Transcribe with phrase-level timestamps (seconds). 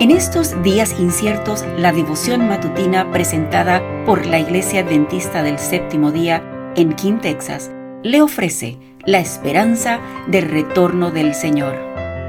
[0.00, 6.72] En estos días inciertos, la devoción matutina presentada por la Iglesia Adventista del Séptimo Día
[6.76, 7.72] en King, Texas,
[8.04, 9.98] le ofrece la esperanza
[10.28, 11.74] del retorno del Señor.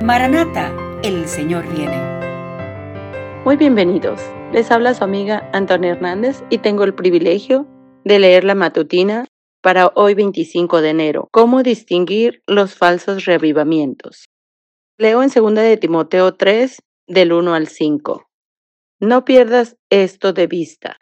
[0.03, 0.73] Maranata,
[1.03, 1.95] el Señor viene.
[3.45, 4.19] Muy bienvenidos.
[4.51, 7.67] Les habla su amiga Antonia Hernández y tengo el privilegio
[8.03, 9.27] de leer la matutina
[9.61, 11.27] para hoy 25 de enero.
[11.31, 14.25] ¿Cómo distinguir los falsos reavivamientos?
[14.97, 18.29] Leo en 2 de Timoteo 3, del 1 al 5.
[19.01, 20.99] No pierdas esto de vista.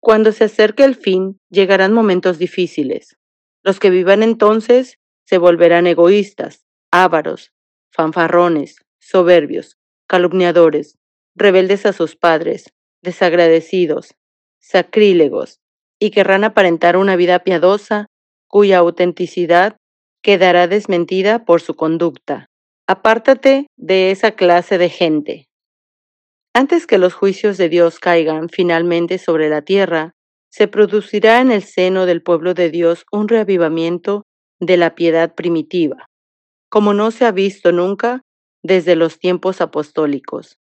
[0.00, 3.16] Cuando se acerque el fin, llegarán momentos difíciles.
[3.64, 7.52] Los que vivan entonces se volverán egoístas, ávaros,
[7.90, 9.76] fanfarrones, soberbios,
[10.06, 10.96] calumniadores,
[11.34, 14.14] rebeldes a sus padres, desagradecidos,
[14.60, 15.60] sacrílegos,
[15.98, 18.06] y querrán aparentar una vida piadosa
[18.46, 19.76] cuya autenticidad
[20.22, 22.46] quedará desmentida por su conducta.
[22.86, 25.47] Apártate de esa clase de gente.
[26.58, 30.16] Antes que los juicios de Dios caigan finalmente sobre la tierra,
[30.50, 34.24] se producirá en el seno del pueblo de Dios un reavivamiento
[34.58, 36.08] de la piedad primitiva,
[36.68, 38.22] como no se ha visto nunca
[38.64, 40.56] desde los tiempos apostólicos.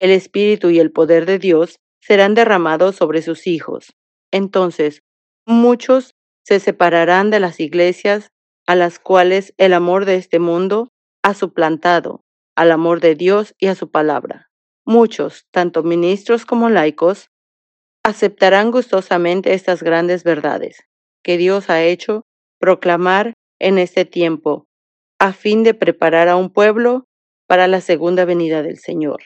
[0.00, 3.92] El Espíritu y el poder de Dios serán derramados sobre sus hijos,
[4.32, 5.02] entonces,
[5.46, 8.30] muchos se separarán de las iglesias
[8.66, 10.88] a las cuales el amor de este mundo
[11.22, 12.22] ha suplantado
[12.56, 14.48] al amor de Dios y a su palabra.
[14.84, 17.30] Muchos, tanto ministros como laicos,
[18.04, 20.84] aceptarán gustosamente estas grandes verdades
[21.22, 22.26] que Dios ha hecho
[22.58, 24.66] proclamar en este tiempo,
[25.18, 27.06] a fin de preparar a un pueblo
[27.46, 29.22] para la segunda venida del Señor.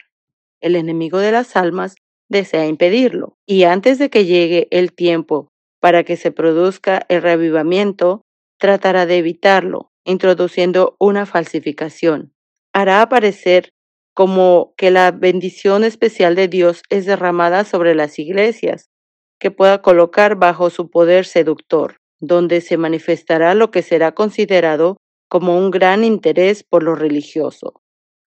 [0.61, 1.95] El enemigo de las almas
[2.29, 3.37] desea impedirlo.
[3.45, 8.21] Y antes de que llegue el tiempo para que se produzca el reavivamiento,
[8.59, 12.33] tratará de evitarlo, introduciendo una falsificación.
[12.73, 13.69] Hará aparecer
[14.17, 18.89] como que la bendición especial de Dios es derramada sobre las iglesias,
[19.39, 24.97] que pueda colocar bajo su poder seductor, donde se manifestará lo que será considerado
[25.29, 27.79] como un gran interés por lo religioso.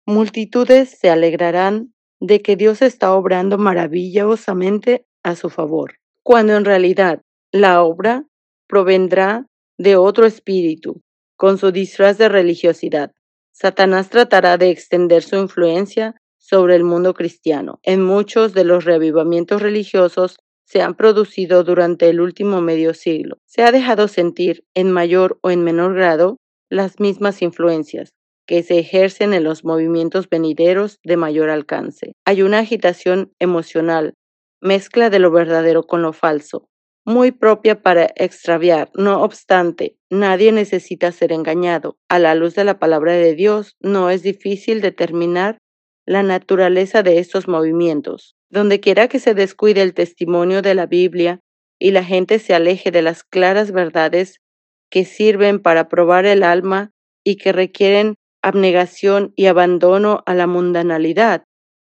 [0.07, 7.21] Multitudes se alegrarán de que Dios está obrando maravillosamente a su favor, cuando en realidad
[7.51, 8.27] la obra
[8.69, 11.01] provendrá de otro espíritu,
[11.37, 13.11] con su disfraz de religiosidad.
[13.53, 17.79] Satanás tratará de extender su influencia sobre el mundo cristiano.
[17.83, 23.39] En muchos de los reavivamientos religiosos se han producido durante el último medio siglo.
[23.45, 26.39] Se ha dejado sentir, en mayor o en menor grado,
[26.71, 28.11] las mismas influencias,
[28.47, 32.13] que se ejercen en los movimientos venideros de mayor alcance.
[32.25, 34.15] Hay una agitación emocional,
[34.61, 36.70] mezcla de lo verdadero con lo falso,
[37.11, 38.91] muy propia para extraviar.
[38.95, 41.99] No obstante, nadie necesita ser engañado.
[42.09, 45.59] A la luz de la palabra de Dios, no es difícil determinar
[46.07, 48.37] la naturaleza de estos movimientos.
[48.49, 51.41] Donde quiera que se descuide el testimonio de la Biblia
[51.79, 54.41] y la gente se aleje de las claras verdades
[54.91, 56.91] que sirven para probar el alma
[57.25, 61.45] y que requieren abnegación y abandono a la mundanalidad,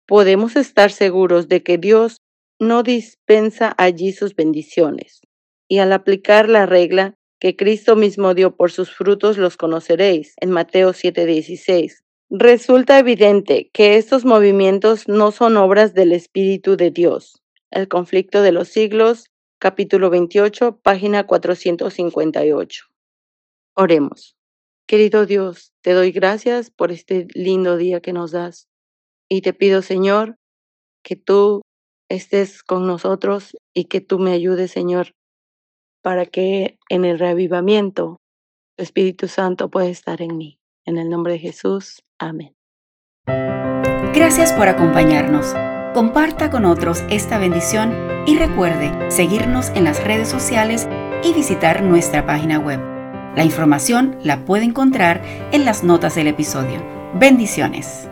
[0.08, 2.18] podemos estar seguros de que Dios
[2.60, 5.22] no dispensa allí sus bendiciones.
[5.68, 10.52] Y al aplicar la regla que Cristo mismo dio por sus frutos los conoceréis, en
[10.52, 17.42] Mateo 7:16, resulta evidente que estos movimientos no son obras del Espíritu de Dios.
[17.72, 22.86] El conflicto de los siglos, capítulo 28, página 458.
[23.76, 24.36] Oremos.
[24.86, 28.68] Querido Dios, te doy gracias por este lindo día que nos das
[29.30, 30.36] y te pido, Señor,
[31.04, 31.62] que tú
[32.10, 35.14] estés con nosotros y que tú me ayudes, Señor,
[36.02, 38.18] para que en el reavivamiento
[38.76, 40.60] tu Espíritu Santo pueda estar en mí.
[40.86, 42.56] En el nombre de Jesús, amén.
[44.14, 45.54] Gracias por acompañarnos.
[45.94, 47.94] Comparta con otros esta bendición
[48.26, 50.88] y recuerde seguirnos en las redes sociales
[51.24, 53.00] y visitar nuestra página web
[53.36, 55.22] la información la puede encontrar
[55.54, 56.84] en las notas del episodio.
[57.14, 58.10] Bendiciones.